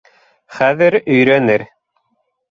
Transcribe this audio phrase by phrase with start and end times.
[0.59, 1.65] Хәҙер өйрәнер.